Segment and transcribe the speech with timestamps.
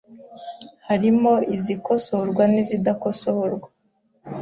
[0.87, 3.67] harimo izikosorwa n’izidakosorwa